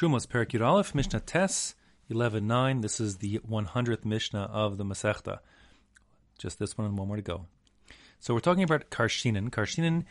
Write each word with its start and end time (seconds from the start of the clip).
Trumos 0.00 0.26
Perik 0.26 0.58
Aleph, 0.58 0.94
Mishnah 0.94 1.20
Tes, 1.20 1.74
11.9. 2.10 2.80
This 2.80 3.00
is 3.00 3.18
the 3.18 3.38
100th 3.40 4.06
Mishnah 4.06 4.48
of 4.50 4.78
the 4.78 4.84
Masechta. 4.84 5.40
Just 6.38 6.58
this 6.58 6.78
one 6.78 6.86
and 6.86 6.96
one 6.96 7.06
more 7.06 7.16
to 7.16 7.22
go. 7.22 7.44
So 8.18 8.32
we're 8.32 8.40
talking 8.40 8.62
about 8.62 8.88
Karshinin. 8.88 9.50
Karshinin, 9.50 10.04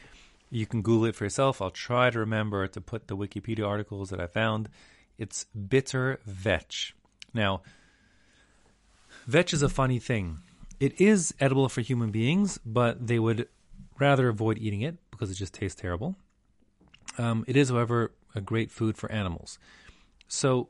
you 0.51 0.67
can 0.67 0.83
Google 0.83 1.05
it 1.05 1.15
for 1.15 1.23
yourself. 1.23 1.59
I'll 1.59 1.71
try 1.71 2.11
to 2.11 2.19
remember 2.19 2.67
to 2.67 2.79
put 2.79 3.07
the 3.07 3.17
Wikipedia 3.17 3.67
articles 3.67 4.11
that 4.11 4.19
I 4.19 4.27
found. 4.27 4.69
It's 5.17 5.45
bitter 5.45 6.19
vetch. 6.23 6.93
Now, 7.33 7.63
vetch 9.25 9.53
is 9.53 9.63
a 9.63 9.69
funny 9.69 9.97
thing. 9.97 10.37
It 10.79 11.01
is 11.01 11.33
edible 11.39 11.67
for 11.67 11.81
human 11.81 12.11
beings, 12.11 12.59
but 12.63 13.07
they 13.07 13.17
would 13.17 13.47
rather 13.97 14.29
avoid 14.29 14.59
eating 14.59 14.81
it 14.81 14.97
because 15.09 15.31
it 15.31 15.35
just 15.35 15.55
tastes 15.55 15.81
terrible. 15.81 16.15
Um, 17.17 17.43
it 17.47 17.57
is, 17.57 17.69
however, 17.69 18.11
a 18.35 18.41
great 18.41 18.71
food 18.71 18.97
for 18.97 19.11
animals. 19.11 19.59
So, 20.27 20.69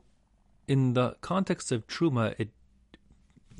in 0.66 0.94
the 0.94 1.16
context 1.20 1.72
of 1.72 1.86
truma, 1.86 2.34
it, 2.38 2.50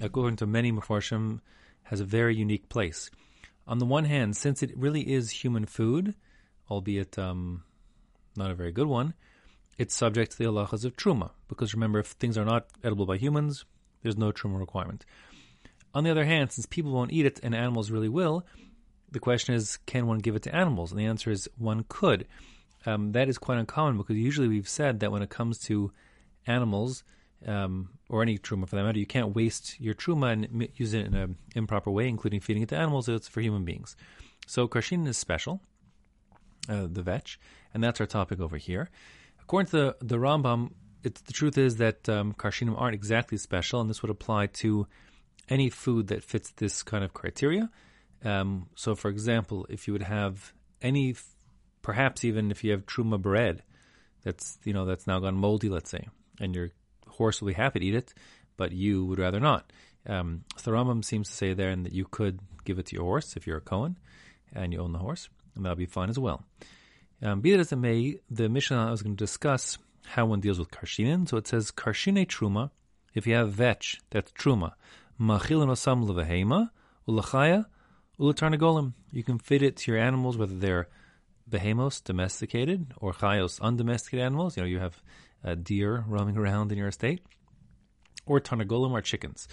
according 0.00 0.36
to 0.36 0.46
many 0.46 0.72
Mefarshim, 0.72 1.40
has 1.84 2.00
a 2.00 2.04
very 2.04 2.36
unique 2.36 2.68
place. 2.68 3.10
On 3.66 3.78
the 3.78 3.86
one 3.86 4.04
hand, 4.04 4.36
since 4.36 4.62
it 4.62 4.76
really 4.76 5.02
is 5.12 5.30
human 5.30 5.66
food, 5.66 6.14
albeit 6.70 7.18
um, 7.18 7.64
not 8.36 8.50
a 8.50 8.54
very 8.54 8.72
good 8.72 8.86
one, 8.86 9.14
it's 9.78 9.96
subject 9.96 10.32
to 10.32 10.38
the 10.38 10.44
halachas 10.44 10.84
of 10.84 10.96
truma. 10.96 11.30
Because 11.48 11.74
remember, 11.74 11.98
if 11.98 12.08
things 12.08 12.38
are 12.38 12.44
not 12.44 12.66
edible 12.84 13.06
by 13.06 13.16
humans, 13.16 13.64
there's 14.02 14.16
no 14.16 14.32
truma 14.32 14.58
requirement. 14.58 15.04
On 15.94 16.04
the 16.04 16.10
other 16.10 16.24
hand, 16.24 16.52
since 16.52 16.66
people 16.66 16.92
won't 16.92 17.12
eat 17.12 17.26
it 17.26 17.40
and 17.42 17.54
animals 17.54 17.90
really 17.90 18.08
will, 18.08 18.44
the 19.10 19.18
question 19.18 19.54
is, 19.54 19.78
can 19.86 20.06
one 20.06 20.18
give 20.18 20.36
it 20.36 20.42
to 20.44 20.54
animals? 20.54 20.92
And 20.92 21.00
the 21.00 21.06
answer 21.06 21.30
is 21.30 21.48
one 21.58 21.84
could. 21.88 22.26
Um, 22.86 23.12
that 23.12 23.28
is 23.28 23.38
quite 23.38 23.58
uncommon 23.58 23.98
because 23.98 24.16
usually 24.16 24.48
we've 24.48 24.68
said 24.68 25.00
that 25.00 25.12
when 25.12 25.22
it 25.22 25.30
comes 25.30 25.58
to 25.60 25.92
animals 26.46 27.04
um, 27.46 27.90
or 28.08 28.22
any 28.22 28.38
truma 28.38 28.68
for 28.68 28.76
that 28.76 28.84
matter, 28.84 28.98
you 28.98 29.06
can't 29.06 29.34
waste 29.34 29.78
your 29.80 29.94
truma 29.94 30.32
and 30.32 30.68
use 30.76 30.94
it 30.94 31.06
in 31.06 31.14
an 31.14 31.36
improper 31.54 31.90
way, 31.90 32.08
including 32.08 32.40
feeding 32.40 32.62
it 32.62 32.70
to 32.70 32.76
animals. 32.76 33.08
It's 33.08 33.28
for 33.28 33.40
human 33.40 33.64
beings. 33.64 33.96
So 34.46 34.66
karshin 34.66 35.06
is 35.06 35.18
special, 35.18 35.60
uh, 36.68 36.86
the 36.90 37.02
vetch, 37.02 37.38
and 37.72 37.84
that's 37.84 38.00
our 38.00 38.06
topic 38.06 38.40
over 38.40 38.56
here. 38.56 38.90
According 39.42 39.70
to 39.70 39.76
the, 39.76 39.96
the 40.00 40.16
Rambam, 40.16 40.72
the 41.02 41.32
truth 41.32 41.56
is 41.56 41.76
that 41.76 42.08
um, 42.08 42.34
karshinim 42.34 42.78
aren't 42.80 42.94
exactly 42.94 43.38
special, 43.38 43.80
and 43.80 43.88
this 43.88 44.02
would 44.02 44.10
apply 44.10 44.46
to 44.46 44.86
any 45.48 45.70
food 45.70 46.08
that 46.08 46.22
fits 46.22 46.50
this 46.52 46.82
kind 46.82 47.04
of 47.04 47.14
criteria. 47.14 47.70
Um, 48.24 48.68
so, 48.74 48.94
for 48.94 49.08
example, 49.08 49.66
if 49.70 49.86
you 49.86 49.92
would 49.92 50.02
have 50.02 50.52
any, 50.82 51.14
perhaps 51.82 52.24
even 52.24 52.50
if 52.50 52.64
you 52.64 52.72
have 52.72 52.86
truma 52.86 53.20
bread, 53.20 53.62
that's 54.22 54.58
you 54.64 54.72
know 54.72 54.84
that's 54.84 55.06
now 55.06 55.18
gone 55.20 55.36
moldy, 55.36 55.68
let's 55.68 55.90
say, 55.90 56.08
and 56.40 56.54
your 56.54 56.70
horse 57.06 57.40
will 57.40 57.48
be 57.48 57.54
happy 57.54 57.80
to 57.80 57.86
eat 57.86 57.94
it, 57.94 58.14
but 58.56 58.72
you 58.72 59.04
would 59.06 59.18
rather 59.18 59.40
not. 59.40 59.72
Um, 60.06 60.44
so 60.56 60.70
the 60.70 60.76
Rambam 60.76 61.04
seems 61.04 61.28
to 61.28 61.34
say 61.34 61.52
there 61.52 61.70
and 61.70 61.84
that 61.84 61.92
you 61.92 62.06
could 62.10 62.40
give 62.64 62.78
it 62.78 62.86
to 62.86 62.96
your 62.96 63.04
horse 63.04 63.36
if 63.36 63.46
you're 63.46 63.58
a 63.58 63.62
Cohen 63.62 63.98
and 64.54 64.72
you 64.72 64.80
own 64.80 64.92
the 64.92 64.98
horse, 64.98 65.28
and 65.54 65.64
that'll 65.64 65.76
be 65.76 65.86
fine 65.86 66.10
as 66.10 66.18
well. 66.18 66.44
Um, 67.22 67.40
be 67.40 67.52
that 67.52 67.60
as 67.60 67.72
it 67.72 67.76
may, 67.76 68.18
the 68.30 68.48
Mishnah 68.48 68.88
I 68.88 68.90
was 68.90 69.02
going 69.02 69.16
to 69.16 69.22
discuss 69.22 69.78
how 70.06 70.26
one 70.26 70.40
deals 70.40 70.58
with 70.58 70.70
karshinin. 70.70 71.28
So 71.28 71.36
it 71.36 71.46
says 71.46 71.70
karshine 71.70 72.26
truma. 72.26 72.70
If 73.14 73.26
you 73.26 73.34
have 73.34 73.52
vetch, 73.52 74.00
that's 74.10 74.32
truma. 74.32 74.72
Machil 75.20 75.66
osam 75.66 76.06
levehema 76.06 76.70
ulachaya 77.06 77.66
ulatarnagolim. 78.18 78.94
You 79.12 79.22
can 79.22 79.38
feed 79.38 79.62
it 79.62 79.76
to 79.78 79.92
your 79.92 80.00
animals, 80.00 80.38
whether 80.38 80.54
they're 80.54 80.88
behemos, 81.50 82.02
domesticated, 82.02 82.92
or 82.96 83.12
chayos, 83.12 83.60
undomesticated 83.60 84.24
animals. 84.24 84.56
You 84.56 84.62
know, 84.62 84.68
you 84.68 84.78
have 84.78 85.02
a 85.42 85.56
deer 85.56 86.04
roaming 86.06 86.36
around 86.36 86.72
in 86.72 86.78
your 86.78 86.88
estate, 86.88 87.22
or 88.26 88.40
tarnagolim, 88.40 88.92
or 88.92 89.00
chickens. 89.00 89.48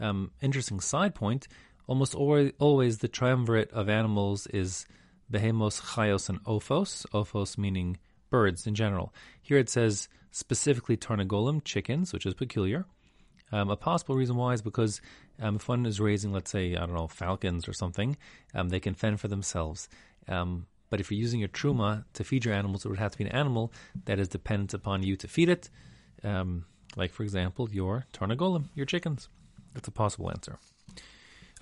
Um, 0.00 0.30
interesting 0.40 0.80
side 0.80 1.14
point: 1.14 1.48
almost 1.86 2.14
always, 2.14 2.52
always 2.58 2.98
the 2.98 3.08
triumvirate 3.08 3.70
of 3.72 3.88
animals 3.88 4.46
is 4.48 4.86
behemos, 5.30 5.80
chayos, 5.80 6.28
and 6.28 6.42
ophos. 6.44 7.06
Ophos 7.12 7.58
meaning 7.58 7.98
birds 8.30 8.66
in 8.66 8.74
general. 8.74 9.14
Here 9.42 9.58
it 9.58 9.68
says 9.68 10.08
specifically 10.30 10.96
tarnagolim, 10.96 11.62
chickens, 11.64 12.12
which 12.12 12.26
is 12.26 12.34
peculiar. 12.34 12.86
Um, 13.52 13.70
a 13.70 13.76
possible 13.76 14.16
reason 14.16 14.36
why 14.36 14.54
is 14.54 14.62
because 14.62 15.00
um, 15.40 15.56
if 15.56 15.68
one 15.68 15.84
is 15.84 16.00
raising, 16.00 16.32
let's 16.32 16.50
say, 16.50 16.74
I 16.74 16.80
don't 16.80 16.94
know, 16.94 17.06
falcons 17.06 17.68
or 17.68 17.74
something, 17.74 18.16
um, 18.54 18.70
they 18.70 18.80
can 18.80 18.94
fend 18.94 19.20
for 19.20 19.28
themselves. 19.28 19.88
Um, 20.26 20.66
but 20.92 21.00
if 21.00 21.10
you're 21.10 21.18
using 21.18 21.40
your 21.40 21.48
truma 21.48 22.04
to 22.12 22.22
feed 22.22 22.44
your 22.44 22.52
animals, 22.52 22.84
it 22.84 22.90
would 22.90 22.98
have 22.98 23.12
to 23.12 23.16
be 23.16 23.24
an 23.24 23.32
animal 23.32 23.72
that 24.04 24.18
is 24.18 24.28
dependent 24.28 24.74
upon 24.74 25.02
you 25.02 25.16
to 25.16 25.26
feed 25.26 25.48
it. 25.48 25.70
Um, 26.22 26.66
like, 26.96 27.12
for 27.12 27.22
example, 27.22 27.66
your 27.72 28.04
tarnagolim, 28.12 28.64
your 28.74 28.84
chickens. 28.84 29.30
That's 29.72 29.88
a 29.88 29.90
possible 29.90 30.28
answer. 30.28 30.58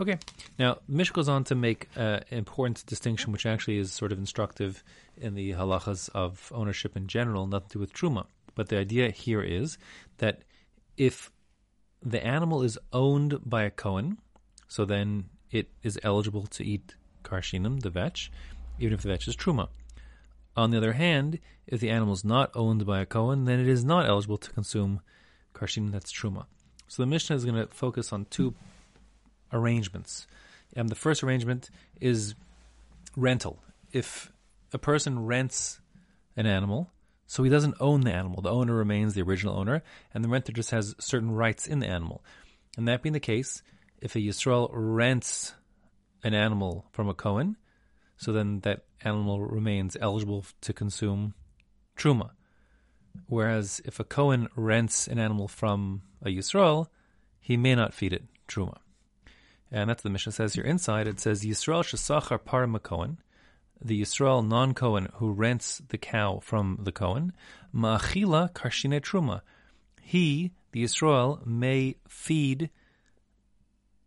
Okay, 0.00 0.18
now 0.58 0.78
Mish 0.88 1.10
goes 1.10 1.28
on 1.28 1.44
to 1.44 1.54
make 1.54 1.88
uh, 1.96 2.18
an 2.32 2.38
important 2.38 2.84
distinction, 2.86 3.30
which 3.30 3.46
actually 3.46 3.78
is 3.78 3.92
sort 3.92 4.10
of 4.10 4.18
instructive 4.18 4.82
in 5.16 5.36
the 5.36 5.52
halachas 5.52 6.10
of 6.12 6.50
ownership 6.52 6.96
in 6.96 7.06
general, 7.06 7.46
nothing 7.46 7.68
to 7.68 7.72
do 7.74 7.78
with 7.78 7.94
truma. 7.94 8.26
But 8.56 8.68
the 8.68 8.78
idea 8.78 9.12
here 9.12 9.42
is 9.42 9.78
that 10.18 10.42
if 10.96 11.30
the 12.02 12.26
animal 12.26 12.62
is 12.64 12.76
owned 12.92 13.38
by 13.48 13.62
a 13.62 13.70
Kohen, 13.70 14.18
so 14.66 14.84
then 14.84 15.26
it 15.52 15.70
is 15.84 16.00
eligible 16.02 16.46
to 16.48 16.64
eat 16.64 16.96
karshinim, 17.22 17.82
the 17.82 17.90
vetch, 17.90 18.32
even 18.80 18.94
if 18.94 19.00
vetch 19.00 19.28
is 19.28 19.36
truma. 19.36 19.68
On 20.56 20.70
the 20.70 20.76
other 20.76 20.94
hand, 20.94 21.38
if 21.66 21.80
the 21.80 21.90
animal 21.90 22.14
is 22.14 22.24
not 22.24 22.50
owned 22.54 22.84
by 22.84 23.00
a 23.00 23.06
Kohen, 23.06 23.44
then 23.44 23.60
it 23.60 23.68
is 23.68 23.84
not 23.84 24.08
eligible 24.08 24.38
to 24.38 24.50
consume 24.50 25.00
karshinim, 25.54 25.92
that's 25.92 26.12
truma. 26.12 26.46
So 26.88 27.02
the 27.02 27.06
Mishnah 27.06 27.36
is 27.36 27.44
going 27.44 27.56
to 27.56 27.72
focus 27.72 28.12
on 28.12 28.26
two 28.30 28.54
arrangements. 29.52 30.26
And 30.74 30.88
the 30.88 30.96
first 30.96 31.22
arrangement 31.22 31.70
is 32.00 32.34
rental. 33.16 33.62
If 33.92 34.32
a 34.72 34.78
person 34.78 35.26
rents 35.26 35.80
an 36.36 36.46
animal, 36.46 36.90
so 37.26 37.44
he 37.44 37.50
doesn't 37.50 37.76
own 37.78 38.00
the 38.00 38.12
animal, 38.12 38.42
the 38.42 38.50
owner 38.50 38.74
remains 38.74 39.14
the 39.14 39.22
original 39.22 39.56
owner, 39.56 39.82
and 40.12 40.24
the 40.24 40.28
renter 40.28 40.52
just 40.52 40.70
has 40.72 40.96
certain 40.98 41.30
rights 41.30 41.66
in 41.66 41.78
the 41.78 41.86
animal. 41.86 42.24
And 42.76 42.88
that 42.88 43.02
being 43.02 43.12
the 43.12 43.20
case, 43.20 43.62
if 44.00 44.16
a 44.16 44.20
Yisrael 44.20 44.68
rents 44.72 45.54
an 46.24 46.34
animal 46.34 46.86
from 46.92 47.08
a 47.08 47.14
Kohen, 47.14 47.56
so 48.20 48.32
then 48.32 48.60
that 48.60 48.82
animal 49.02 49.40
remains 49.40 49.96
eligible 49.98 50.44
to 50.60 50.74
consume 50.74 51.32
truma. 51.96 52.32
Whereas 53.26 53.80
if 53.86 53.98
a 53.98 54.04
Kohen 54.04 54.46
rents 54.54 55.08
an 55.08 55.18
animal 55.18 55.48
from 55.48 56.02
a 56.22 56.28
Yisrael, 56.28 56.88
he 57.40 57.56
may 57.56 57.74
not 57.74 57.94
feed 57.94 58.12
it 58.12 58.24
truma. 58.46 58.76
And 59.72 59.88
that's 59.88 60.02
the 60.02 60.10
Mishnah 60.10 60.32
says 60.32 60.52
here 60.52 60.64
inside. 60.64 61.06
It 61.06 61.18
says 61.18 61.44
Yisrael 61.44 61.82
shesachar 61.82 62.40
parim 62.40 62.80
Kohen, 62.82 63.18
the 63.82 64.02
Yisrael 64.02 64.46
non 64.46 64.74
Kohen 64.74 65.08
who 65.14 65.32
rents 65.32 65.80
the 65.88 65.96
cow 65.96 66.40
from 66.42 66.80
the 66.82 66.92
Kohen, 66.92 67.32
ma'achila 67.74 68.52
karshine 68.52 69.00
truma. 69.00 69.40
He, 70.02 70.52
the 70.72 70.84
Yisrael, 70.84 71.46
may 71.46 71.96
feed 72.06 72.68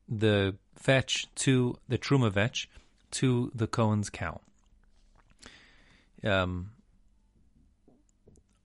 the 0.07 0.56
vetch 0.79 1.25
to 1.34 1.78
the 1.88 1.97
truma 1.97 2.31
vetch 2.31 2.69
to 3.13 3.51
the 3.56 3.68
Kohen's 3.68 4.09
cow. 4.09 4.41
Um, 6.24 6.72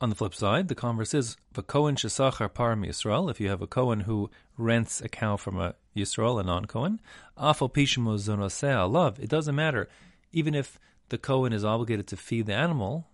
on 0.01 0.11
the 0.11 0.15
flip 0.15 0.35
side, 0.35 0.69
the 0.69 0.75
converse 0.75 1.13
is 1.13 1.37
the 1.55 1.63
Kohen 1.63 1.97
shesachar 1.97 2.49
parim 2.49 2.87
Yisrael. 2.87 3.31
If 3.31 3.41
you 3.41 3.49
have 3.49 3.63
a 3.63 3.67
Kohen 3.67 4.01
who 4.01 4.31
rents 4.57 5.01
a 5.01 5.09
cow 5.09 5.37
from 5.37 5.59
a 5.59 5.75
Yisrael, 5.97 6.41
a 6.41 6.45
non-Kohen, 6.45 7.01
afal 7.37 7.73
pishimo 7.73 8.17
zonoseh 8.17 8.91
love. 8.91 9.19
It 9.19 9.29
doesn't 9.29 9.55
matter, 9.55 9.89
even 10.33 10.55
if 10.55 10.79
the 11.09 11.19
Kohen 11.19 11.53
is 11.53 11.65
obligated 11.65 12.07
to 12.09 12.17
feed 12.17 12.47
the 12.47 12.55
animal, 12.55 13.09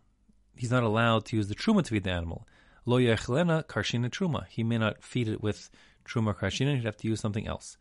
he's 0.57 0.71
not 0.71 0.83
allowed 0.83 1.25
to 1.27 1.37
use 1.37 1.49
the 1.49 1.55
truma 1.55 1.83
to 1.85 1.91
feed 1.91 2.05
the 2.05 2.11
animal. 2.11 2.47
Lo 2.85 2.99
yechlena 2.99 3.65
karshina 3.65 4.11
truma. 4.11 4.47
He 4.49 4.63
may 4.63 4.77
not 4.77 5.03
feed 5.03 5.29
it 5.29 5.43
with 5.43 5.71
truma 6.05 6.37
karshina. 6.37 6.75
He'd 6.75 6.85
have 6.85 6.99
to 6.99 7.09
use 7.09 7.21
something 7.21 7.47
else. 7.47 7.79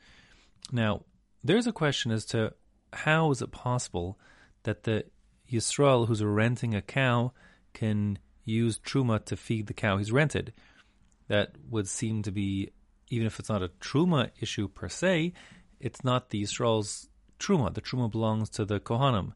Now, 0.72 1.01
there's 1.44 1.68
a 1.68 1.74
question 1.74 2.12
as 2.12 2.24
to 2.27 2.54
how 2.95 3.31
is 3.31 3.42
it 3.42 3.51
possible 3.51 4.18
that 4.63 4.84
the 4.84 5.06
Yisrael 5.51 6.07
who's 6.07 6.24
renting 6.24 6.74
a 6.74 6.81
cow 6.81 7.34
can 7.74 8.19
use 8.45 8.80
truma 8.80 9.24
to 9.25 9.36
feed 9.36 9.68
the 9.68 9.74
cow 9.74 9.98
he's 9.98 10.12
rented? 10.12 10.54
That 11.28 11.56
would 11.69 11.88
seem 11.88 12.24
to 12.24 12.31
be, 12.31 12.72
even 13.10 13.28
if 13.28 13.40
it's 13.40 13.50
not 13.50 13.63
a 13.63 13.69
truma 13.69 14.31
issue 14.40 14.68
per 14.68 14.90
se, 14.90 15.34
it's 15.80 16.04
not 16.04 16.30
the 16.30 16.44
Yisrael's 16.44 17.10
truma. 17.40 17.74
The 17.74 17.81
truma 17.81 18.12
belongs 18.12 18.50
to 18.51 18.66
the 18.66 18.80
Kohanim, 18.80 19.34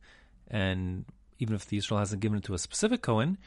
and 0.47 1.05
even 1.39 1.55
if 1.55 1.65
the 1.65 1.77
Yisrael 1.77 1.99
hasn't 1.99 2.21
given 2.21 2.37
it 2.37 2.43
to 2.45 2.53
a 2.53 2.59
specific 2.59 3.01
Kohen, 3.01 3.37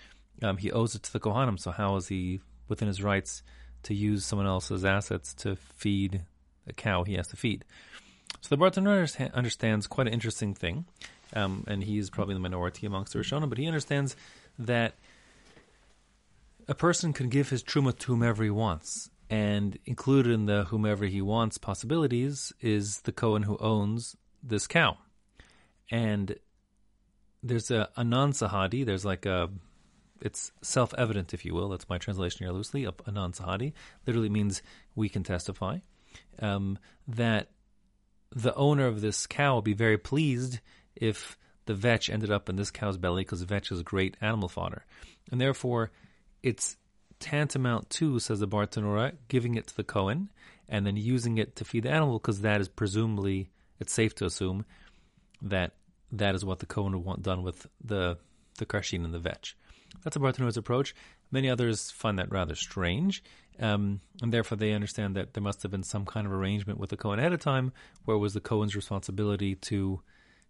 um, 0.42 0.56
he 0.56 0.70
owes 0.70 0.94
it 0.94 1.02
to 1.04 1.12
the 1.12 1.20
Kohanim. 1.20 1.58
So 1.58 1.70
how 1.70 1.96
is 1.96 2.08
he 2.08 2.40
within 2.68 2.88
his 2.88 3.02
rights 3.02 3.42
to 3.84 3.94
use 3.94 4.24
someone 4.24 4.46
else's 4.46 4.84
assets 4.84 5.34
to 5.34 5.56
feed 5.56 6.22
a 6.66 6.72
cow 6.72 7.04
he 7.04 7.14
has 7.14 7.28
to 7.28 7.36
feed? 7.36 7.64
So 8.40 8.54
the 8.54 8.58
Bartanura 8.58 9.32
understands 9.34 9.86
quite 9.86 10.06
an 10.06 10.12
interesting 10.12 10.54
thing, 10.54 10.86
um, 11.34 11.64
and 11.66 11.84
he's 11.84 12.10
probably 12.10 12.34
the 12.34 12.40
minority 12.40 12.86
amongst 12.86 13.12
the 13.12 13.18
Rishonim, 13.18 13.48
but 13.48 13.58
he 13.58 13.66
understands 13.66 14.16
that 14.58 14.94
a 16.66 16.74
person 16.74 17.12
can 17.12 17.28
give 17.28 17.50
his 17.50 17.62
truma 17.62 17.96
to 17.98 18.06
whomever 18.12 18.42
he 18.42 18.50
wants, 18.50 19.10
and 19.28 19.78
included 19.84 20.32
in 20.32 20.46
the 20.46 20.64
whomever 20.64 21.06
he 21.06 21.20
wants 21.20 21.58
possibilities 21.58 22.52
is 22.60 23.00
the 23.00 23.12
Kohen 23.12 23.42
who 23.42 23.56
owns 23.58 24.16
this 24.42 24.66
cow. 24.66 24.96
And 25.90 26.36
there's 27.42 27.70
a, 27.70 27.88
anan 27.96 28.32
sahadi, 28.32 28.84
there's 28.84 29.04
like 29.04 29.26
a, 29.26 29.50
it's 30.20 30.52
self 30.62 30.94
evident, 30.96 31.34
if 31.34 31.44
you 31.44 31.54
will. 31.54 31.68
That's 31.68 31.88
my 31.88 31.98
translation 31.98 32.44
here 32.44 32.52
loosely. 32.52 32.84
A, 32.84 32.94
anan 33.06 33.32
sahadi 33.32 33.72
literally 34.06 34.28
means 34.28 34.62
we 34.94 35.08
can 35.08 35.22
testify 35.22 35.78
um, 36.40 36.78
that 37.06 37.48
the 38.34 38.54
owner 38.54 38.86
of 38.86 39.00
this 39.00 39.26
cow 39.26 39.54
will 39.54 39.62
be 39.62 39.74
very 39.74 39.98
pleased 39.98 40.60
if 40.94 41.36
the 41.66 41.74
vetch 41.74 42.10
ended 42.10 42.30
up 42.30 42.48
in 42.48 42.56
this 42.56 42.70
cow's 42.70 42.96
belly 42.96 43.22
because 43.22 43.42
vetch 43.42 43.70
is 43.70 43.82
great 43.82 44.16
animal 44.20 44.48
fodder. 44.48 44.84
And 45.30 45.40
therefore, 45.40 45.90
it's 46.42 46.76
tantamount 47.18 47.90
to, 47.90 48.18
says 48.18 48.40
the 48.40 48.48
Bartanura, 48.48 49.12
giving 49.28 49.54
it 49.54 49.66
to 49.68 49.76
the 49.76 49.84
Kohen 49.84 50.30
and 50.68 50.86
then 50.86 50.96
using 50.96 51.38
it 51.38 51.56
to 51.56 51.64
feed 51.64 51.84
the 51.84 51.90
animal 51.90 52.18
because 52.18 52.40
that 52.40 52.60
is 52.60 52.68
presumably, 52.68 53.50
it's 53.78 53.92
safe 53.92 54.14
to 54.16 54.24
assume 54.24 54.64
that 55.42 55.72
that 56.12 56.34
is 56.34 56.44
what 56.44 56.58
the 56.58 56.66
Kohen 56.66 56.92
would 56.92 57.04
want 57.04 57.22
done 57.22 57.42
with 57.42 57.66
the 57.84 58.18
the 58.58 58.66
karshin 58.66 59.04
and 59.04 59.14
the 59.14 59.18
vetch. 59.18 59.56
That's 60.02 60.16
a 60.16 60.18
Bartanura's 60.18 60.56
approach. 60.56 60.94
Many 61.30 61.50
others 61.50 61.90
find 61.90 62.18
that 62.18 62.30
rather 62.30 62.54
strange, 62.54 63.22
um, 63.58 64.00
and 64.22 64.32
therefore 64.32 64.56
they 64.56 64.72
understand 64.72 65.16
that 65.16 65.34
there 65.34 65.42
must 65.42 65.62
have 65.62 65.70
been 65.70 65.82
some 65.82 66.04
kind 66.06 66.26
of 66.26 66.32
arrangement 66.32 66.78
with 66.78 66.90
the 66.90 66.96
Cohen 66.96 67.18
ahead 67.18 67.32
of 67.32 67.40
time, 67.40 67.72
where 68.04 68.16
it 68.16 68.20
was 68.20 68.34
the 68.34 68.40
Cohen's 68.40 68.76
responsibility 68.76 69.54
to, 69.56 70.00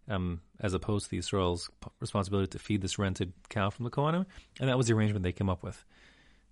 um, 0.09 0.41
as 0.61 0.75
opposed 0.75 1.07
to 1.07 1.11
the 1.11 1.19
Israel's 1.19 1.71
responsibility 2.01 2.49
to 2.51 2.59
feed 2.59 2.83
this 2.83 2.99
rented 2.99 3.33
cow 3.49 3.71
from 3.71 3.85
the 3.85 3.91
Kohanim, 3.91 4.27
and 4.61 4.69
that 4.69 4.79
was 4.79 4.87
the 4.87 4.95
arrangement 4.95 5.23
they 5.23 5.33
came 5.33 5.51
up 5.51 5.63
with 5.63 5.85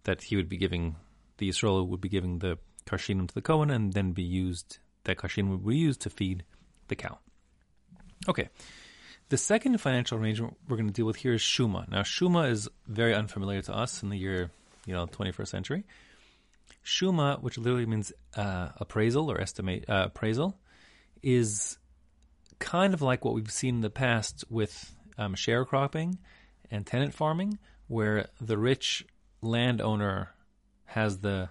that 0.04 0.22
he 0.22 0.36
would 0.36 0.48
be 0.48 0.56
giving 0.56 0.96
the 1.38 1.48
Israel 1.48 1.86
would 1.86 2.00
be 2.00 2.08
giving 2.08 2.38
the 2.40 2.58
karshinim 2.86 3.28
to 3.28 3.34
the 3.34 3.42
Kohen 3.42 3.70
and 3.70 3.92
then 3.92 4.12
be 4.12 4.22
used 4.22 4.78
that 5.04 5.18
karshinim 5.18 5.50
would 5.50 5.66
be 5.66 5.76
used 5.76 6.00
to 6.00 6.10
feed 6.10 6.44
the 6.88 6.96
cow. 6.96 7.18
Okay. 8.28 8.48
The 9.28 9.36
second 9.36 9.78
financial 9.78 10.18
arrangement 10.18 10.56
we're 10.68 10.78
going 10.78 10.88
to 10.88 10.92
deal 10.92 11.04
with 11.04 11.16
here 11.16 11.34
is 11.34 11.42
Shuma. 11.42 11.86
Now, 11.88 12.00
Shuma 12.00 12.50
is 12.50 12.68
very 12.86 13.14
unfamiliar 13.14 13.60
to 13.62 13.76
us 13.76 14.02
in 14.02 14.08
the 14.08 14.16
year, 14.16 14.50
you 14.86 14.94
know, 14.94 15.06
21st 15.06 15.48
century. 15.48 15.84
Shuma, 16.82 17.42
which 17.42 17.58
literally 17.58 17.84
means 17.84 18.10
uh, 18.36 18.70
appraisal 18.78 19.30
or 19.30 19.38
estimate 19.38 19.84
uh, 19.86 20.04
appraisal, 20.06 20.58
is 21.22 21.76
kind 22.58 22.94
of 22.94 23.02
like 23.02 23.22
what 23.22 23.34
we've 23.34 23.52
seen 23.52 23.76
in 23.76 23.80
the 23.82 23.90
past 23.90 24.44
with 24.48 24.96
um, 25.18 25.34
sharecropping 25.34 26.16
and 26.70 26.86
tenant 26.86 27.12
farming, 27.12 27.58
where 27.86 28.28
the 28.40 28.56
rich 28.56 29.04
landowner 29.42 30.30
has 30.86 31.18
the 31.18 31.50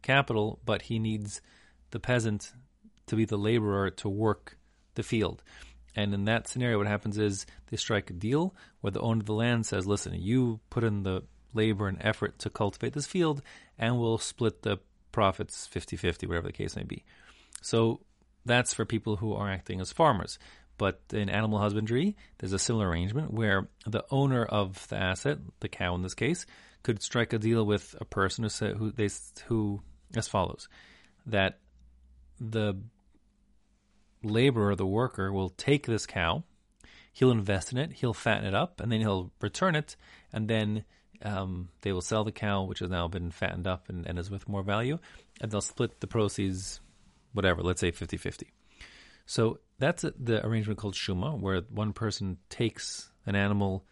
capital, 0.00 0.58
but 0.64 0.82
he 0.82 0.98
needs 0.98 1.42
the 1.90 2.00
peasant 2.00 2.54
to 3.06 3.16
be 3.16 3.26
the 3.26 3.36
laborer 3.36 3.90
to 3.90 4.08
work 4.08 4.56
the 4.94 5.02
field. 5.02 5.42
And 5.94 6.14
in 6.14 6.24
that 6.24 6.48
scenario, 6.48 6.78
what 6.78 6.86
happens 6.86 7.18
is 7.18 7.46
they 7.70 7.76
strike 7.76 8.10
a 8.10 8.14
deal 8.14 8.54
where 8.80 8.90
the 8.90 9.00
owner 9.00 9.20
of 9.20 9.26
the 9.26 9.34
land 9.34 9.66
says, 9.66 9.86
listen, 9.86 10.14
you 10.14 10.60
put 10.70 10.84
in 10.84 11.02
the 11.02 11.22
labor 11.54 11.86
and 11.86 11.98
effort 12.00 12.38
to 12.40 12.50
cultivate 12.50 12.94
this 12.94 13.06
field, 13.06 13.42
and 13.78 13.98
we'll 13.98 14.18
split 14.18 14.62
the 14.62 14.78
profits 15.12 15.66
50 15.66 15.96
50, 15.96 16.26
whatever 16.26 16.46
the 16.46 16.52
case 16.52 16.76
may 16.76 16.84
be. 16.84 17.04
So 17.60 18.00
that's 18.44 18.72
for 18.74 18.84
people 18.84 19.16
who 19.16 19.34
are 19.34 19.50
acting 19.50 19.80
as 19.80 19.92
farmers. 19.92 20.38
But 20.78 21.00
in 21.12 21.28
animal 21.28 21.58
husbandry, 21.58 22.16
there's 22.38 22.54
a 22.54 22.58
similar 22.58 22.88
arrangement 22.88 23.32
where 23.32 23.68
the 23.86 24.04
owner 24.10 24.44
of 24.44 24.88
the 24.88 24.96
asset, 24.96 25.38
the 25.60 25.68
cow 25.68 25.94
in 25.94 26.02
this 26.02 26.14
case, 26.14 26.46
could 26.82 27.02
strike 27.02 27.32
a 27.32 27.38
deal 27.38 27.64
with 27.64 27.94
a 28.00 28.04
person 28.04 28.42
who 28.42 28.48
say, 28.48 28.72
who 28.72 28.90
they 28.90 29.08
who 29.46 29.80
as 30.16 30.28
follows 30.28 30.68
that 31.26 31.58
the 32.40 32.74
laborer, 34.22 34.74
the 34.74 34.86
worker, 34.86 35.32
will 35.32 35.50
take 35.50 35.86
this 35.86 36.06
cow, 36.06 36.44
he'll 37.12 37.30
invest 37.30 37.72
in 37.72 37.78
it, 37.78 37.92
he'll 37.92 38.14
fatten 38.14 38.46
it 38.46 38.54
up, 38.54 38.80
and 38.80 38.90
then 38.90 39.00
he'll 39.00 39.30
return 39.40 39.74
it, 39.74 39.96
and 40.32 40.48
then 40.48 40.84
um, 41.22 41.68
they 41.82 41.92
will 41.92 42.00
sell 42.00 42.24
the 42.24 42.32
cow, 42.32 42.62
which 42.62 42.80
has 42.80 42.90
now 42.90 43.08
been 43.08 43.30
fattened 43.30 43.66
up 43.66 43.88
and, 43.88 44.06
and 44.06 44.18
is 44.18 44.30
with 44.30 44.48
more 44.48 44.62
value, 44.62 44.98
and 45.40 45.50
they'll 45.50 45.60
split 45.60 46.00
the 46.00 46.06
proceeds, 46.06 46.80
whatever, 47.32 47.62
let's 47.62 47.80
say 47.80 47.90
50 47.90 48.16
50. 48.16 48.50
So 49.26 49.60
that's 49.78 50.02
the 50.02 50.44
arrangement 50.44 50.78
called 50.78 50.94
Shuma, 50.94 51.38
where 51.38 51.60
one 51.70 51.92
person 51.92 52.38
takes 52.48 53.10
an 53.26 53.36
animal 53.36 53.84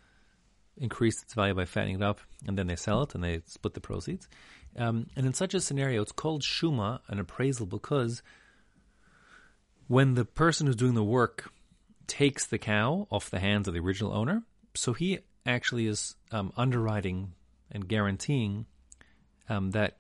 increases 0.77 1.23
its 1.23 1.35
value 1.35 1.55
by 1.55 1.67
fattening 1.67 1.97
it 1.97 2.03
up, 2.03 2.21
and 2.47 2.59
then 2.59 2.67
they 2.67 2.77
sell 2.77 3.03
it 3.03 3.15
and 3.15 3.23
they 3.23 3.43
split 3.47 3.75
the 3.75 3.81
proceeds. 3.81 4.29
Um, 4.77 5.06
and 5.15 5.27
in 5.27 5.35
such 5.35 5.55
a 5.55 5.61
scenario, 5.61 6.03
it's 6.03 6.12
called 6.12 6.43
shuma, 6.43 7.00
an 7.09 7.19
appraisal, 7.19 7.67
because 7.67 8.23
when 9.91 10.15
the 10.15 10.25
person 10.25 10.69
who's 10.69 10.77
doing 10.77 10.95
the 10.95 11.03
work 11.03 11.51
takes 12.07 12.47
the 12.47 12.59
cow 12.59 13.09
off 13.11 13.29
the 13.29 13.41
hands 13.41 13.67
of 13.67 13.75
the 13.75 13.81
original 13.81 14.13
owner, 14.13 14.45
so 14.73 14.93
he 14.93 15.19
actually 15.45 15.89
is 15.89 16.15
um, 16.31 16.53
underwriting 16.57 17.33
and 17.73 17.89
guaranteeing 17.89 18.67
um, 19.49 19.73
that 19.73 19.97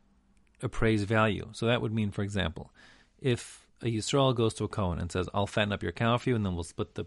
appraised 0.62 1.08
value. 1.08 1.48
So 1.50 1.66
that 1.66 1.82
would 1.82 1.92
mean, 1.92 2.12
for 2.12 2.22
example, 2.22 2.70
if 3.18 3.66
a 3.82 3.86
Yisrael 3.86 4.32
goes 4.32 4.54
to 4.54 4.64
a 4.64 4.68
Cohen 4.68 5.00
and 5.00 5.10
says, 5.10 5.28
I'll 5.34 5.48
fatten 5.48 5.72
up 5.72 5.82
your 5.82 5.90
cow 5.90 6.18
for 6.18 6.30
you 6.30 6.36
and 6.36 6.46
then 6.46 6.54
we'll 6.54 6.62
split 6.62 6.94
the 6.94 7.06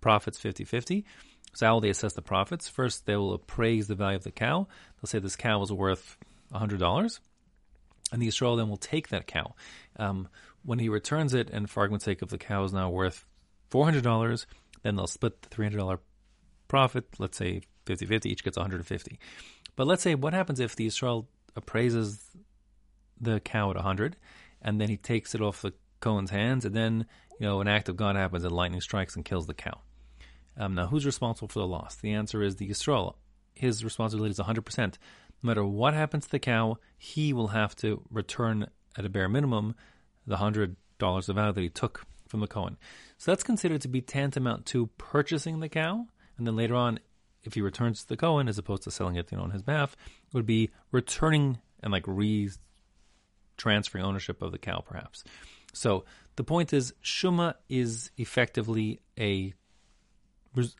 profits 0.00 0.38
50 0.38 0.64
50, 0.64 1.04
so 1.52 1.66
how 1.66 1.74
will 1.74 1.80
they 1.82 1.90
assess 1.90 2.14
the 2.14 2.22
profits? 2.22 2.66
First, 2.70 3.04
they 3.04 3.16
will 3.16 3.34
appraise 3.34 3.88
the 3.88 3.94
value 3.94 4.16
of 4.16 4.24
the 4.24 4.30
cow. 4.30 4.66
They'll 5.02 5.08
say 5.08 5.18
this 5.18 5.36
cow 5.36 5.60
is 5.60 5.70
worth 5.70 6.16
$100. 6.54 7.20
And 8.10 8.22
the 8.22 8.28
Israel 8.28 8.56
then 8.56 8.70
will 8.70 8.78
take 8.78 9.08
that 9.08 9.26
cow. 9.26 9.54
Um, 9.98 10.28
when 10.68 10.80
he 10.80 10.90
returns 10.90 11.32
it, 11.32 11.48
and 11.48 11.70
for 11.70 11.80
argument's 11.80 12.04
sake, 12.04 12.20
if 12.20 12.28
the 12.28 12.36
cow 12.36 12.62
is 12.62 12.74
now 12.74 12.90
worth 12.90 13.24
$400, 13.70 14.44
then 14.82 14.96
they'll 14.96 15.06
split 15.06 15.40
the 15.40 15.48
$300 15.48 15.98
profit. 16.68 17.06
Let's 17.18 17.38
say 17.38 17.62
50 17.86 18.04
50, 18.04 18.30
each 18.30 18.44
gets 18.44 18.58
150 18.58 19.18
But 19.76 19.86
let's 19.86 20.02
say 20.02 20.14
what 20.14 20.34
happens 20.34 20.60
if 20.60 20.76
the 20.76 20.84
Israel 20.84 21.26
appraises 21.56 22.22
the 23.18 23.40
cow 23.40 23.70
at 23.70 23.76
100 23.76 24.18
and 24.60 24.78
then 24.78 24.90
he 24.90 24.98
takes 24.98 25.34
it 25.34 25.40
off 25.40 25.62
the 25.62 25.72
Cohen's 26.00 26.30
hands, 26.30 26.66
and 26.66 26.76
then, 26.76 27.06
you 27.40 27.46
know, 27.46 27.62
an 27.62 27.66
act 27.66 27.88
of 27.88 27.96
God 27.96 28.14
happens 28.14 28.44
and 28.44 28.52
lightning 28.52 28.82
strikes 28.82 29.16
and 29.16 29.24
kills 29.24 29.46
the 29.46 29.54
cow. 29.54 29.80
Um, 30.58 30.74
now, 30.74 30.86
who's 30.88 31.06
responsible 31.06 31.48
for 31.48 31.60
the 31.60 31.66
loss? 31.66 31.94
The 31.96 32.12
answer 32.12 32.42
is 32.42 32.56
the 32.56 32.68
Yisrael. 32.68 33.14
His 33.54 33.82
responsibility 33.82 34.32
is 34.32 34.38
100%. 34.38 34.78
No 34.78 34.94
matter 35.42 35.64
what 35.64 35.94
happens 35.94 36.26
to 36.26 36.30
the 36.30 36.38
cow, 36.38 36.76
he 36.98 37.32
will 37.32 37.48
have 37.48 37.74
to 37.76 38.02
return 38.10 38.66
at 38.98 39.06
a 39.06 39.08
bare 39.08 39.30
minimum 39.30 39.74
the 40.28 40.36
$100 40.36 40.76
of 41.00 41.34
value 41.34 41.52
that 41.52 41.60
he 41.60 41.68
took 41.68 42.04
from 42.28 42.40
the 42.40 42.46
Cohen. 42.46 42.76
So 43.16 43.30
that's 43.32 43.42
considered 43.42 43.80
to 43.82 43.88
be 43.88 44.00
tantamount 44.00 44.66
to 44.66 44.88
purchasing 44.98 45.60
the 45.60 45.68
cow. 45.68 46.06
And 46.36 46.46
then 46.46 46.56
later 46.56 46.76
on, 46.76 47.00
if 47.42 47.54
he 47.54 47.60
returns 47.60 48.02
to 48.02 48.08
the 48.08 48.16
Cohen 48.16 48.48
as 48.48 48.58
opposed 48.58 48.82
to 48.84 48.90
selling 48.90 49.16
it 49.16 49.32
you 49.32 49.38
know, 49.38 49.44
on 49.44 49.50
his 49.50 49.62
behalf, 49.62 49.96
would 50.32 50.46
be 50.46 50.70
returning 50.92 51.58
and 51.82 51.92
like 51.92 52.04
re 52.06 52.50
transferring 53.56 54.04
ownership 54.04 54.40
of 54.42 54.52
the 54.52 54.58
cow, 54.58 54.84
perhaps. 54.86 55.24
So 55.72 56.04
the 56.36 56.44
point 56.44 56.72
is, 56.72 56.94
Shuma 57.02 57.54
is 57.68 58.10
effectively 58.16 59.00
a 59.18 59.54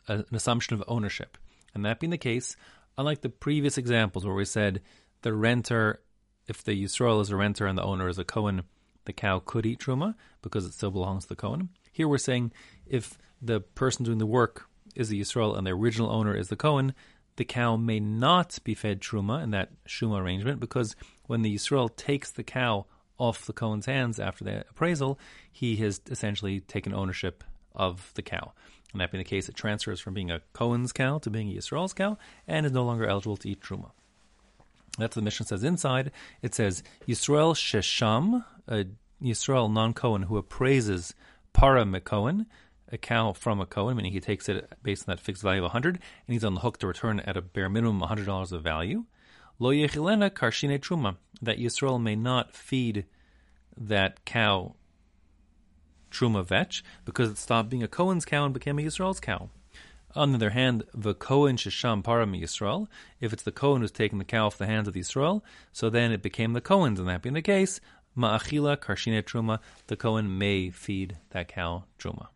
an 0.07 0.25
assumption 0.33 0.75
of 0.75 0.83
ownership. 0.87 1.37
And 1.73 1.85
that 1.85 1.99
being 1.99 2.11
the 2.11 2.17
case, 2.17 2.57
unlike 2.97 3.21
the 3.21 3.29
previous 3.29 3.77
examples 3.77 4.25
where 4.25 4.35
we 4.35 4.45
said 4.45 4.81
the 5.21 5.33
renter, 5.33 6.01
if 6.47 6.63
the 6.63 6.83
Yisrael 6.83 7.21
is 7.21 7.29
a 7.29 7.35
renter 7.35 7.65
and 7.65 7.77
the 7.77 7.83
owner 7.83 8.09
is 8.09 8.19
a 8.19 8.25
Cohen, 8.25 8.63
the 9.09 9.13
cow 9.13 9.39
could 9.43 9.65
eat 9.65 9.79
truma 9.79 10.13
because 10.43 10.65
it 10.65 10.73
still 10.73 10.91
belongs 10.91 11.23
to 11.23 11.29
the 11.29 11.35
Cohen. 11.35 11.69
Here 11.91 12.07
we're 12.07 12.19
saying 12.19 12.51
if 12.85 13.17
the 13.41 13.59
person 13.59 14.05
doing 14.05 14.19
the 14.19 14.27
work 14.27 14.67
is 14.95 15.09
the 15.09 15.19
Yisrael 15.19 15.57
and 15.57 15.65
the 15.65 15.71
original 15.71 16.11
owner 16.11 16.35
is 16.35 16.49
the 16.49 16.55
Cohen, 16.55 16.93
the 17.35 17.43
cow 17.43 17.75
may 17.75 17.99
not 17.99 18.59
be 18.63 18.75
fed 18.75 19.01
truma 19.01 19.41
in 19.41 19.49
that 19.49 19.71
shuma 19.87 20.21
arrangement 20.21 20.59
because 20.59 20.95
when 21.25 21.41
the 21.41 21.55
Yisrael 21.55 21.89
takes 21.95 22.29
the 22.29 22.43
cow 22.43 22.85
off 23.17 23.47
the 23.47 23.53
Cohen's 23.53 23.87
hands 23.87 24.19
after 24.19 24.43
the 24.43 24.63
appraisal, 24.69 25.17
he 25.51 25.77
has 25.77 26.01
essentially 26.11 26.59
taken 26.59 26.93
ownership 26.93 27.43
of 27.73 28.11
the 28.13 28.21
cow. 28.21 28.53
And 28.91 29.01
that 29.01 29.11
being 29.11 29.23
the 29.23 29.29
case, 29.29 29.49
it 29.49 29.55
transfers 29.55 29.99
from 29.99 30.13
being 30.13 30.29
a 30.29 30.41
Cohen's 30.53 30.93
cow 30.93 31.17
to 31.17 31.31
being 31.31 31.49
a 31.49 31.55
Yisrael's 31.55 31.93
cow 31.93 32.19
and 32.47 32.63
is 32.63 32.71
no 32.71 32.85
longer 32.85 33.07
eligible 33.07 33.37
to 33.37 33.49
eat 33.49 33.61
Truma. 33.61 33.89
That's 34.99 35.15
what 35.15 35.21
the 35.21 35.25
Mishnah 35.25 35.45
says 35.45 35.63
inside. 35.63 36.11
It 36.41 36.53
says, 36.53 36.83
Yisrael 37.07 37.55
Shesham, 37.55 38.43
a 38.69 38.85
Yisrael 39.21 39.71
non 39.71 39.93
Cohen 39.93 40.23
who 40.23 40.37
appraises 40.37 41.13
para 41.51 41.83
Mekohen, 41.83 42.45
a 42.91 42.97
cow 42.97 43.33
from 43.33 43.59
a 43.59 43.65
Cohen, 43.65 43.97
meaning 43.97 44.11
he 44.11 44.19
takes 44.19 44.47
it 44.47 44.71
based 44.81 45.07
on 45.07 45.15
that 45.15 45.21
fixed 45.21 45.43
value 45.43 45.59
of 45.59 45.73
100, 45.73 45.95
and 45.95 46.33
he's 46.33 46.43
on 46.43 46.53
the 46.53 46.61
hook 46.61 46.77
to 46.79 46.87
return 46.87 47.19
at 47.21 47.37
a 47.37 47.41
bare 47.41 47.69
minimum 47.69 48.01
$100 48.01 48.51
of 48.51 48.63
value. 48.63 49.05
Lo 49.59 49.71
yechilena 49.71 50.29
karshine 50.29 50.79
truma, 50.79 51.17
that 51.41 51.59
Yisrael 51.59 52.01
may 52.01 52.15
not 52.15 52.53
feed 52.53 53.05
that 53.75 54.23
cow 54.25 54.75
truma 56.11 56.45
vetch, 56.45 56.83
because 57.05 57.29
it 57.29 57.37
stopped 57.37 57.69
being 57.69 57.83
a 57.83 57.87
Cohen's 57.87 58.25
cow 58.25 58.45
and 58.45 58.53
became 58.53 58.79
a 58.79 58.81
Yisrael's 58.81 59.19
cow. 59.19 59.49
On 60.15 60.31
the 60.31 60.37
other 60.37 60.49
hand, 60.49 60.83
the 60.91 61.13
Cohen 61.13 61.55
Shisham 61.55 62.01
Param 62.01 62.39
Yisrael, 62.39 62.87
if 63.19 63.31
it's 63.31 63.43
the 63.43 63.51
Cohen 63.51 63.81
who's 63.81 63.91
taking 63.91 64.17
the 64.17 64.25
cow 64.25 64.47
off 64.47 64.57
the 64.57 64.65
hands 64.65 64.87
of 64.87 64.95
the 64.95 65.01
Yisrael, 65.01 65.43
so 65.71 65.89
then 65.89 66.11
it 66.11 66.23
became 66.23 66.53
the 66.53 66.61
Cohen's, 66.61 66.99
and 66.99 67.07
that 67.07 67.21
being 67.21 67.35
the 67.35 67.43
case, 67.43 67.79
ma'achila 68.19 68.77
karshine 68.77 69.23
truma, 69.23 69.59
the 69.87 69.95
Cohen 69.95 70.37
may 70.37 70.69
feed 70.69 71.17
that 71.31 71.47
cow 71.47 71.85
truma. 71.97 72.27